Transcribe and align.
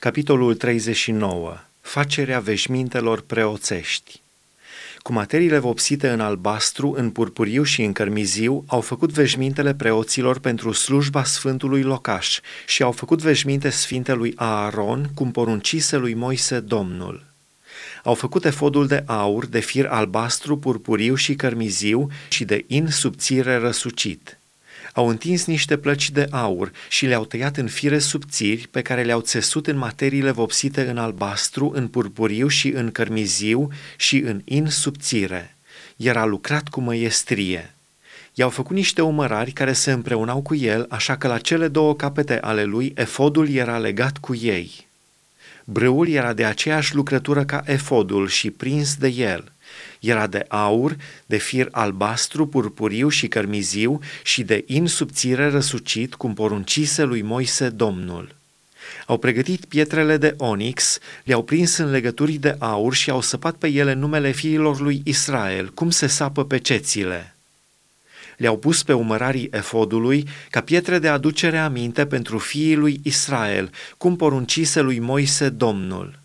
Capitolul 0.00 0.54
39. 0.54 1.56
Facerea 1.80 2.40
veșmintelor 2.40 3.20
preoțești. 3.20 4.20
Cu 4.98 5.12
materiile 5.12 5.58
vopsite 5.58 6.08
în 6.08 6.20
albastru, 6.20 6.94
în 6.96 7.10
purpuriu 7.10 7.62
și 7.62 7.82
în 7.82 7.92
cărmiziu, 7.92 8.64
au 8.66 8.80
făcut 8.80 9.10
veșmintele 9.10 9.74
preoților 9.74 10.38
pentru 10.38 10.72
slujba 10.72 11.24
Sfântului 11.24 11.82
Locaș 11.82 12.40
și 12.66 12.82
au 12.82 12.92
făcut 12.92 13.20
veșminte 13.20 13.70
Sfintelui 13.70 14.32
Aaron, 14.36 15.10
cum 15.14 15.30
poruncise 15.30 15.96
lui 15.96 16.14
Moise 16.14 16.60
Domnul. 16.60 17.24
Au 18.04 18.14
făcut 18.14 18.44
efodul 18.44 18.86
de 18.86 19.02
aur, 19.06 19.46
de 19.46 19.60
fir 19.60 19.86
albastru, 19.86 20.58
purpuriu 20.58 21.14
și 21.14 21.34
cărmiziu 21.34 22.08
și 22.28 22.44
de 22.44 22.64
in 22.66 22.86
subțire 22.86 23.56
răsucit 23.56 24.37
au 24.98 25.08
întins 25.08 25.44
niște 25.44 25.76
plăci 25.76 26.10
de 26.10 26.26
aur 26.30 26.72
și 26.88 27.06
le-au 27.06 27.24
tăiat 27.24 27.56
în 27.56 27.68
fire 27.68 27.98
subțiri 27.98 28.68
pe 28.70 28.82
care 28.82 29.02
le-au 29.02 29.20
țesut 29.20 29.66
în 29.66 29.76
materiile 29.76 30.30
vopsite 30.30 30.88
în 30.88 30.98
albastru, 30.98 31.72
în 31.74 31.88
purpuriu 31.88 32.48
și 32.48 32.68
în 32.68 32.90
cărmiziu 32.90 33.68
și 33.96 34.18
în 34.18 34.40
in 34.44 34.66
subțire. 34.66 35.56
Era 35.96 36.24
lucrat 36.24 36.68
cu 36.68 36.80
măiestrie. 36.80 37.74
I-au 38.34 38.50
făcut 38.50 38.76
niște 38.76 39.02
umărari 39.02 39.50
care 39.50 39.72
se 39.72 39.92
împreunau 39.92 40.40
cu 40.40 40.54
el, 40.54 40.86
așa 40.88 41.16
că 41.16 41.28
la 41.28 41.38
cele 41.38 41.68
două 41.68 41.94
capete 41.94 42.38
ale 42.40 42.64
lui 42.64 42.92
efodul 42.96 43.48
era 43.48 43.78
legat 43.78 44.18
cu 44.18 44.34
ei. 44.34 44.86
Brâul 45.64 46.08
era 46.08 46.32
de 46.32 46.44
aceeași 46.44 46.94
lucrătură 46.94 47.44
ca 47.44 47.62
efodul 47.64 48.28
și 48.28 48.50
prins 48.50 48.96
de 48.96 49.08
el– 49.08 49.52
era 50.00 50.26
de 50.26 50.44
aur, 50.48 50.96
de 51.26 51.36
fir 51.36 51.68
albastru, 51.70 52.46
purpuriu 52.46 53.08
și 53.08 53.28
cărmiziu 53.28 54.00
și 54.22 54.42
de 54.42 54.64
in 54.66 54.86
subțire 54.86 55.50
răsucit, 55.50 56.14
cum 56.14 56.34
poruncise 56.34 57.02
lui 57.02 57.22
Moise 57.22 57.68
Domnul. 57.68 58.36
Au 59.06 59.18
pregătit 59.18 59.64
pietrele 59.64 60.16
de 60.16 60.34
onix, 60.36 60.98
le-au 61.24 61.42
prins 61.42 61.76
în 61.76 61.90
legături 61.90 62.32
de 62.32 62.56
aur 62.58 62.94
și 62.94 63.10
au 63.10 63.20
săpat 63.20 63.54
pe 63.54 63.68
ele 63.68 63.92
numele 63.92 64.30
fiilor 64.30 64.80
lui 64.80 65.00
Israel, 65.04 65.70
cum 65.70 65.90
se 65.90 66.06
sapă 66.06 66.44
pe 66.44 66.58
cețile. 66.58 67.34
Le-au 68.36 68.58
pus 68.58 68.82
pe 68.82 68.92
umărarii 68.92 69.48
efodului 69.52 70.28
ca 70.50 70.60
pietre 70.60 70.98
de 70.98 71.08
aducere 71.08 71.58
aminte 71.58 72.06
pentru 72.06 72.38
fiii 72.38 72.74
lui 72.74 73.00
Israel, 73.02 73.70
cum 73.96 74.16
poruncise 74.16 74.80
lui 74.80 74.98
Moise 74.98 75.48
Domnul. 75.48 76.18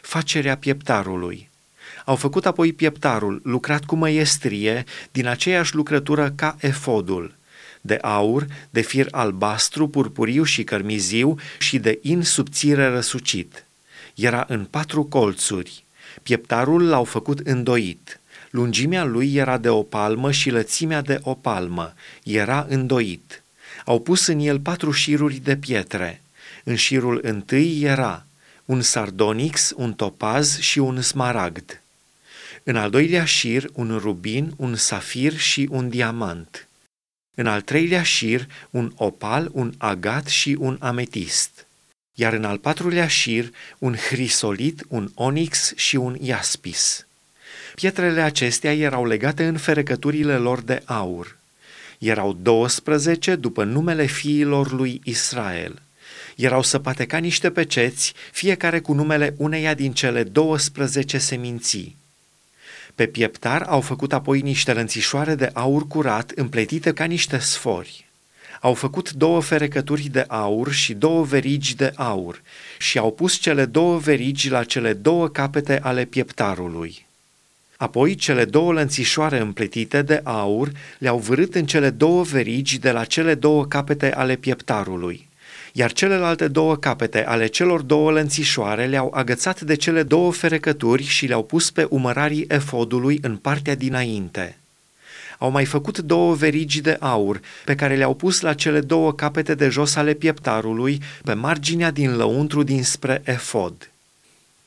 Facerea 0.00 0.56
pieptarului– 0.56 1.48
au 2.10 2.16
făcut 2.16 2.46
apoi 2.46 2.72
pieptarul, 2.72 3.40
lucrat 3.44 3.84
cu 3.84 3.96
măiestrie, 3.96 4.84
din 5.12 5.26
aceeași 5.26 5.74
lucrătură 5.74 6.32
ca 6.36 6.56
efodul, 6.60 7.34
de 7.80 7.98
aur, 8.02 8.46
de 8.70 8.80
fir 8.80 9.08
albastru, 9.10 9.88
purpuriu 9.88 10.42
și 10.42 10.64
cărmiziu 10.64 11.34
și 11.58 11.78
de 11.78 11.98
in 12.02 12.22
subțire 12.22 12.86
răsucit. 12.86 13.64
Era 14.14 14.44
în 14.48 14.64
patru 14.64 15.04
colțuri. 15.04 15.84
Pieptarul 16.22 16.88
l-au 16.88 17.04
făcut 17.04 17.38
îndoit. 17.38 18.20
Lungimea 18.50 19.04
lui 19.04 19.34
era 19.34 19.58
de 19.58 19.68
o 19.68 19.82
palmă 19.82 20.30
și 20.30 20.50
lățimea 20.50 21.02
de 21.02 21.18
o 21.22 21.34
palmă. 21.34 21.94
Era 22.22 22.66
îndoit. 22.68 23.42
Au 23.84 24.00
pus 24.00 24.26
în 24.26 24.38
el 24.38 24.60
patru 24.60 24.90
șiruri 24.90 25.36
de 25.36 25.56
pietre. 25.56 26.22
În 26.64 26.76
șirul 26.76 27.18
întâi 27.22 27.82
era 27.82 28.26
un 28.64 28.80
sardonix, 28.80 29.72
un 29.76 29.92
topaz 29.92 30.58
și 30.58 30.78
un 30.78 31.00
smaragd. 31.00 31.79
În 32.62 32.76
al 32.76 32.90
doilea 32.90 33.24
șir, 33.24 33.70
un 33.72 33.98
rubin, 33.98 34.52
un 34.56 34.74
safir 34.74 35.36
și 35.36 35.68
un 35.70 35.88
diamant. 35.88 36.68
În 37.36 37.46
al 37.46 37.60
treilea 37.60 38.02
șir, 38.02 38.46
un 38.70 38.92
opal, 38.96 39.48
un 39.52 39.74
agat 39.78 40.26
și 40.26 40.56
un 40.58 40.76
ametist. 40.80 41.66
Iar 42.14 42.32
în 42.32 42.44
al 42.44 42.58
patrulea 42.58 43.08
șir, 43.08 43.50
un 43.78 43.94
hrisolit, 43.94 44.84
un 44.88 45.10
onix 45.14 45.72
și 45.76 45.96
un 45.96 46.16
iaspis. 46.20 47.06
Pietrele 47.74 48.20
acestea 48.20 48.74
erau 48.74 49.06
legate 49.06 49.46
în 49.46 49.56
ferecăturile 49.56 50.36
lor 50.36 50.60
de 50.60 50.82
aur. 50.84 51.38
Erau 51.98 52.32
12 52.32 53.34
după 53.34 53.64
numele 53.64 54.06
fiilor 54.06 54.72
lui 54.72 55.00
Israel. 55.04 55.82
Erau 56.36 56.62
săpate 56.62 57.06
ca 57.06 57.18
niște 57.18 57.50
peceți, 57.50 58.12
fiecare 58.32 58.80
cu 58.80 58.92
numele 58.92 59.34
uneia 59.36 59.74
din 59.74 59.92
cele 59.92 60.22
12 60.22 61.18
seminții. 61.18 61.96
Pe 63.00 63.06
pieptar 63.06 63.62
au 63.62 63.80
făcut 63.80 64.12
apoi 64.12 64.40
niște 64.40 64.72
lănțișoare 64.72 65.34
de 65.34 65.50
aur 65.52 65.86
curat 65.86 66.32
împletite 66.34 66.92
ca 66.92 67.04
niște 67.04 67.38
sfori. 67.38 68.06
Au 68.60 68.74
făcut 68.74 69.12
două 69.12 69.40
ferecături 69.40 70.08
de 70.08 70.24
aur 70.28 70.72
și 70.72 70.94
două 70.94 71.24
verigi 71.24 71.76
de 71.76 71.92
aur 71.94 72.42
și 72.78 72.98
au 72.98 73.12
pus 73.12 73.34
cele 73.34 73.64
două 73.64 73.98
verigi 73.98 74.48
la 74.50 74.64
cele 74.64 74.92
două 74.92 75.28
capete 75.28 75.80
ale 75.82 76.04
pieptarului. 76.04 77.06
Apoi 77.76 78.14
cele 78.14 78.44
două 78.44 78.72
lănțișoare 78.72 79.38
împletite 79.38 80.02
de 80.02 80.20
aur 80.24 80.70
le-au 80.98 81.18
vârât 81.18 81.54
în 81.54 81.66
cele 81.66 81.90
două 81.90 82.22
verigi 82.22 82.78
de 82.78 82.90
la 82.90 83.04
cele 83.04 83.34
două 83.34 83.66
capete 83.66 84.12
ale 84.12 84.36
pieptarului 84.36 85.28
iar 85.72 85.92
celelalte 85.92 86.48
două 86.48 86.76
capete 86.76 87.26
ale 87.26 87.46
celor 87.46 87.80
două 87.80 88.10
lănțișoare 88.10 88.86
le-au 88.86 89.10
agățat 89.14 89.60
de 89.60 89.74
cele 89.74 90.02
două 90.02 90.32
ferecături 90.32 91.02
și 91.02 91.26
le-au 91.26 91.42
pus 91.42 91.70
pe 91.70 91.86
umărarii 91.90 92.44
efodului 92.48 93.18
în 93.22 93.36
partea 93.36 93.74
dinainte. 93.74 94.54
Au 95.38 95.50
mai 95.50 95.64
făcut 95.64 95.98
două 95.98 96.34
verigi 96.34 96.80
de 96.80 96.96
aur, 97.00 97.40
pe 97.64 97.74
care 97.74 97.96
le-au 97.96 98.14
pus 98.14 98.40
la 98.40 98.54
cele 98.54 98.80
două 98.80 99.12
capete 99.12 99.54
de 99.54 99.68
jos 99.68 99.96
ale 99.96 100.14
pieptarului, 100.14 101.02
pe 101.24 101.32
marginea 101.32 101.90
din 101.90 102.16
lăuntru 102.16 102.62
dinspre 102.62 103.22
efod. 103.24 103.89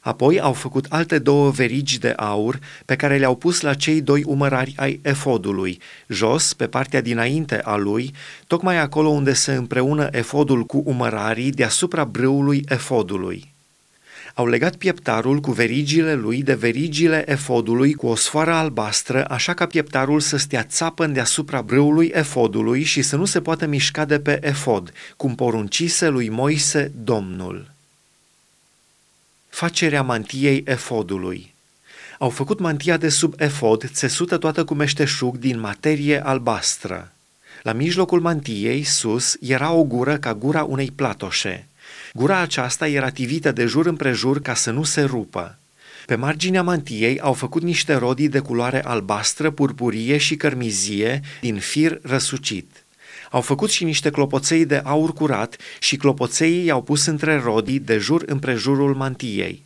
Apoi 0.03 0.39
au 0.39 0.53
făcut 0.53 0.85
alte 0.89 1.19
două 1.19 1.49
verigi 1.49 1.99
de 1.99 2.13
aur 2.15 2.59
pe 2.85 2.95
care 2.95 3.17
le-au 3.17 3.35
pus 3.35 3.61
la 3.61 3.73
cei 3.73 4.01
doi 4.01 4.23
umărari 4.25 4.73
ai 4.77 4.99
efodului, 5.03 5.79
jos, 6.07 6.53
pe 6.53 6.67
partea 6.67 7.01
dinainte 7.01 7.61
a 7.61 7.75
lui, 7.75 8.13
tocmai 8.47 8.77
acolo 8.77 9.07
unde 9.07 9.33
se 9.33 9.53
împreună 9.53 10.07
efodul 10.11 10.63
cu 10.63 10.83
umărarii 10.85 11.51
deasupra 11.51 12.05
brâului 12.05 12.63
efodului. 12.67 13.53
Au 14.33 14.47
legat 14.47 14.75
pieptarul 14.75 15.39
cu 15.39 15.51
verigile 15.51 16.13
lui 16.13 16.43
de 16.43 16.53
verigile 16.53 17.31
efodului 17.31 17.93
cu 17.93 18.07
o 18.07 18.15
sfoară 18.15 18.53
albastră, 18.53 19.25
așa 19.29 19.53
ca 19.53 19.65
pieptarul 19.65 20.19
să 20.19 20.37
stea 20.37 20.63
țapă 20.63 21.05
deasupra 21.05 21.61
brâului 21.61 22.11
efodului 22.13 22.83
și 22.83 23.01
să 23.01 23.15
nu 23.15 23.25
se 23.25 23.41
poată 23.41 23.65
mișca 23.65 24.05
de 24.05 24.19
pe 24.19 24.39
efod, 24.41 24.91
cum 25.17 25.35
poruncise 25.35 26.07
lui 26.07 26.29
Moise 26.29 26.91
Domnul 27.03 27.72
facerea 29.53 30.01
mantiei 30.01 30.63
efodului. 30.65 31.53
Au 32.19 32.29
făcut 32.29 32.59
mantia 32.59 32.97
de 32.97 33.09
sub 33.09 33.33
efod, 33.37 33.89
țesută 33.93 34.37
toată 34.37 34.63
cu 34.63 34.73
meșteșug 34.73 35.37
din 35.37 35.59
materie 35.59 36.25
albastră. 36.25 37.11
La 37.61 37.73
mijlocul 37.73 38.19
mantiei, 38.19 38.83
sus, 38.83 39.37
era 39.41 39.71
o 39.71 39.83
gură 39.83 40.17
ca 40.17 40.33
gura 40.33 40.63
unei 40.63 40.91
platoșe. 40.95 41.67
Gura 42.13 42.37
aceasta 42.37 42.87
era 42.87 43.09
tivită 43.09 43.51
de 43.51 43.65
jur 43.65 43.85
împrejur 43.85 44.41
ca 44.41 44.53
să 44.53 44.71
nu 44.71 44.83
se 44.83 45.01
rupă. 45.01 45.57
Pe 46.05 46.15
marginea 46.15 46.63
mantiei 46.63 47.19
au 47.19 47.33
făcut 47.33 47.61
niște 47.61 47.93
rodii 47.93 48.29
de 48.29 48.39
culoare 48.39 48.85
albastră, 48.85 49.51
purpurie 49.51 50.17
și 50.17 50.35
cărmizie 50.35 51.21
din 51.41 51.59
fir 51.59 51.99
răsucit. 52.01 52.82
Au 53.33 53.41
făcut 53.41 53.69
și 53.69 53.83
niște 53.83 54.09
clopoței 54.09 54.65
de 54.65 54.81
aur 54.83 55.13
curat 55.13 55.57
și 55.79 55.95
clopoțeii 55.95 56.65
i-au 56.65 56.81
pus 56.81 57.05
între 57.05 57.39
rodii 57.39 57.79
de 57.79 57.97
jur 57.97 58.23
împrejurul 58.25 58.95
mantiei. 58.95 59.63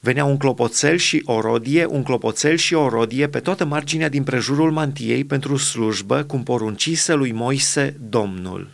Venea 0.00 0.24
un 0.24 0.36
clopoțel 0.36 0.96
și 0.96 1.22
o 1.24 1.40
rodie, 1.40 1.84
un 1.84 2.02
clopoțel 2.02 2.56
și 2.56 2.74
o 2.74 2.88
rodie 2.88 3.28
pe 3.28 3.40
toată 3.40 3.64
marginea 3.64 4.08
din 4.08 4.22
prejurul 4.22 4.72
mantiei 4.72 5.24
pentru 5.24 5.56
slujbă, 5.56 6.22
cum 6.22 6.42
poruncise 6.42 7.12
lui 7.12 7.32
Moise 7.32 7.96
Domnul. 8.08 8.70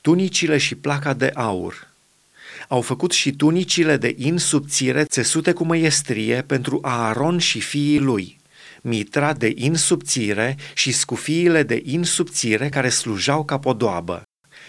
Tunicile 0.00 0.58
și 0.58 0.74
placa 0.74 1.12
de 1.12 1.30
aur 1.34 1.90
au 2.68 2.80
făcut 2.80 3.12
și 3.12 3.32
tunicile 3.32 3.96
de 3.96 4.14
in 4.18 4.38
subțire 4.38 5.04
țesute 5.04 5.52
cu 5.52 5.64
măiestrie 5.64 6.42
pentru 6.42 6.78
Aaron 6.82 7.38
și 7.38 7.60
fiii 7.60 7.98
lui– 7.98 8.36
mitra 8.82 9.32
de 9.32 9.52
insubțire 9.56 10.56
și 10.74 10.92
scufiile 10.92 11.62
de 11.62 11.82
insubțire 11.84 12.68
care 12.68 12.88
slujau 12.88 13.44
ca 13.44 13.58
podoabă, 13.58 14.22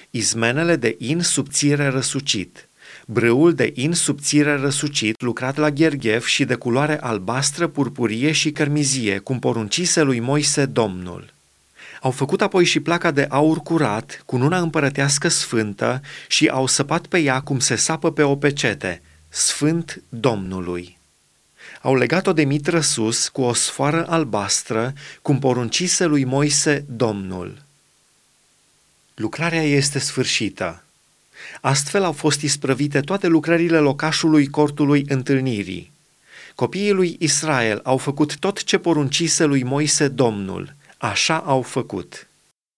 izmenele 0.09 0.75
de 0.75 0.95
insubțire 0.99 1.87
răsucit, 1.87 2.67
brâul 3.05 3.53
de 3.53 3.71
insubțire 3.75 4.55
răsucit 4.55 5.21
lucrat 5.21 5.57
la 5.57 5.71
gherghev 5.71 6.25
și 6.25 6.45
de 6.45 6.55
culoare 6.55 6.99
albastră, 7.01 7.67
purpurie 7.67 8.31
și 8.31 8.51
cărmizie, 8.51 9.17
cum 9.17 9.39
poruncise 9.39 10.01
lui 10.01 10.19
Moise 10.19 10.65
Domnul. 10.65 11.33
Au 12.01 12.11
făcut 12.11 12.41
apoi 12.41 12.65
și 12.65 12.79
placa 12.79 13.11
de 13.11 13.25
aur 13.29 13.57
curat, 13.57 14.23
cu 14.25 14.35
una 14.35 14.59
împărătească 14.59 15.27
sfântă, 15.27 16.01
și 16.27 16.47
au 16.47 16.67
săpat 16.67 17.05
pe 17.05 17.19
ea 17.19 17.41
cum 17.41 17.59
se 17.59 17.75
sapă 17.75 18.11
pe 18.11 18.21
o 18.21 18.35
pecete, 18.35 19.01
Sfânt 19.29 20.03
Domnului 20.09 20.97
au 21.81 21.95
legat-o 21.95 22.33
de 22.33 22.43
mitră 22.43 22.79
sus 22.79 23.27
cu 23.27 23.41
o 23.41 23.53
sfoară 23.53 24.07
albastră, 24.07 24.93
cum 25.21 25.39
poruncise 25.39 26.05
lui 26.05 26.23
Moise 26.23 26.85
Domnul. 26.89 27.61
Lucrarea 29.15 29.63
este 29.63 29.99
sfârșită. 29.99 30.83
Astfel 31.61 32.03
au 32.03 32.11
fost 32.11 32.41
isprăvite 32.41 32.99
toate 32.99 33.27
lucrările 33.27 33.77
locașului 33.77 34.47
cortului 34.47 35.05
întâlnirii. 35.07 35.91
Copiii 36.55 36.91
lui 36.91 37.15
Israel 37.19 37.79
au 37.83 37.97
făcut 37.97 38.37
tot 38.37 38.63
ce 38.63 38.77
poruncise 38.77 39.43
lui 39.43 39.63
Moise 39.63 40.07
Domnul. 40.07 40.75
Așa 40.97 41.37
au 41.37 41.61
făcut. 41.61 42.27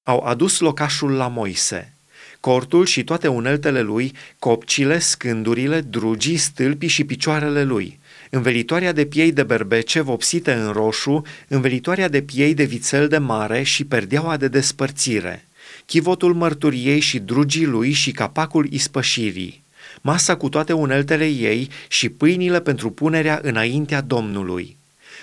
Au 0.04 0.20
adus 0.20 0.60
locașul 0.60 1.12
la 1.12 1.28
Moise. 1.28 1.94
Cortul 2.40 2.86
și 2.86 3.04
toate 3.04 3.28
uneltele 3.28 3.82
lui, 3.82 4.14
copcile, 4.40 5.00
scândurile, 5.00 5.82
drugii, 5.82 6.38
stâlpii 6.38 6.88
și 6.88 7.04
picioarele 7.04 7.64
lui, 7.64 8.00
învelitoarea 8.30 8.92
de 8.92 9.06
piei 9.06 9.32
de 9.32 9.44
berbece 9.44 10.02
vopsite 10.02 10.54
în 10.54 10.72
roșu, 10.72 11.22
învelitoarea 11.48 12.08
de 12.08 12.22
piei 12.22 12.54
de 12.54 12.64
vițel 12.64 13.08
de 13.08 13.18
mare 13.18 13.64
și 13.64 13.86
perdeaua 13.86 14.38
de 14.38 14.48
despărțire, 14.48 15.48
chivotul 15.86 16.34
mărturiei 16.34 17.00
și 17.00 17.20
drugii 17.20 17.66
lui 17.66 17.92
și 17.92 18.12
capacul 18.12 18.68
ispășirii, 18.72 19.64
masa 20.02 20.36
cu 20.36 20.50
toate 20.50 20.74
uneltele 20.74 21.26
ei 21.26 21.70
și 21.88 22.10
pâinile 22.10 22.62
pentru 22.62 22.90
punerea 22.90 23.40
înaintea 23.44 24.02
Domnului, 24.02 24.78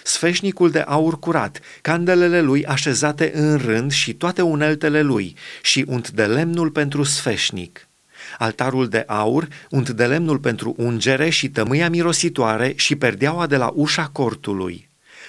sfeșnicul 0.05 0.71
de 0.71 0.79
aur 0.79 1.19
curat, 1.19 1.61
candelele 1.81 2.41
lui 2.41 2.67
așezate 2.67 3.31
în 3.35 3.57
rând 3.57 3.93
și 3.93 4.15
toate 4.15 4.43
uneltele 4.43 5.03
lui 5.03 5.37
și 5.63 5.85
unt 5.89 6.11
de 6.11 6.25
lemnul 6.27 6.71
pentru 6.71 7.03
sfeșnic, 7.03 7.89
altarul 8.39 8.89
de 8.89 9.05
aur, 9.07 9.49
unt 9.71 9.91
de 9.91 10.07
lemnul 10.07 10.39
pentru 10.39 10.75
ungere 10.77 11.29
și 11.29 11.49
tămâia 11.49 11.91
mirositoare 11.91 12.73
și 12.77 12.97
perdeaua 12.97 13.47
de 13.47 13.57
la 13.57 13.73
ușa 13.75 14.09
cortului, 14.13 14.89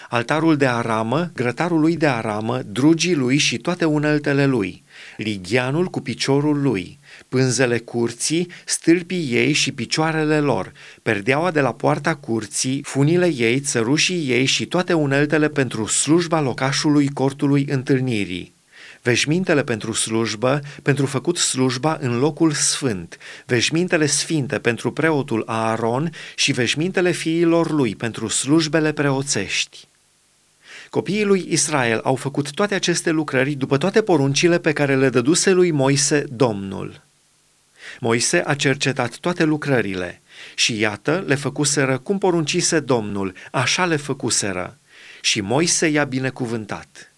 altarul 0.09 0.57
de 0.57 0.65
aramă, 0.65 1.31
grătarul 1.33 1.79
lui 1.79 1.97
de 1.97 2.07
aramă, 2.07 2.61
drugii 2.65 3.15
lui 3.15 3.37
și 3.37 3.57
toate 3.57 3.85
uneltele 3.85 4.45
lui, 4.45 4.83
ligheanul 5.17 5.85
cu 5.85 6.01
piciorul 6.01 6.61
lui, 6.61 6.99
pânzele 7.29 7.77
curții, 7.77 8.47
stâlpii 8.65 9.27
ei 9.31 9.53
și 9.53 9.71
picioarele 9.71 10.39
lor, 10.39 10.71
perdeaua 11.01 11.51
de 11.51 11.61
la 11.61 11.73
poarta 11.73 12.15
curții, 12.15 12.83
funile 12.83 13.33
ei, 13.35 13.59
țărușii 13.59 14.29
ei 14.29 14.45
și 14.45 14.65
toate 14.65 14.93
uneltele 14.93 15.47
pentru 15.49 15.85
slujba 15.85 16.41
locașului 16.41 17.07
cortului 17.07 17.65
întâlnirii, 17.69 18.53
veșmintele 19.03 19.63
pentru 19.63 19.91
slujbă, 19.93 20.61
pentru 20.81 21.05
făcut 21.05 21.37
slujba 21.37 21.97
în 22.01 22.19
locul 22.19 22.51
sfânt, 22.51 23.17
veșmintele 23.45 24.05
sfinte 24.05 24.59
pentru 24.59 24.91
preotul 24.91 25.43
Aaron 25.45 26.11
și 26.35 26.51
veșmintele 26.51 27.11
fiilor 27.11 27.71
lui 27.71 27.95
pentru 27.95 28.27
slujbele 28.27 28.91
preoțești. 28.91 29.87
Copiii 30.89 31.23
lui 31.23 31.45
Israel 31.49 31.99
au 32.03 32.15
făcut 32.15 32.51
toate 32.51 32.75
aceste 32.75 33.09
lucrări 33.09 33.53
după 33.53 33.77
toate 33.77 34.01
poruncile 34.01 34.59
pe 34.59 34.73
care 34.73 34.95
le 34.95 35.09
dăduse 35.09 35.51
lui 35.51 35.71
Moise 35.71 36.23
Domnul. 36.29 37.01
Moise 37.99 38.43
a 38.45 38.53
cercetat 38.55 39.15
toate 39.15 39.43
lucrările 39.43 40.21
și 40.55 40.79
iată, 40.79 41.23
le 41.27 41.35
făcuseră 41.35 41.97
cum 41.97 42.17
poruncise 42.17 42.79
Domnul, 42.79 43.33
așa 43.51 43.85
le 43.85 43.95
făcuseră. 43.95 44.77
Și 45.21 45.41
Moise 45.41 45.87
i-a 45.87 46.03
binecuvântat. 46.03 47.12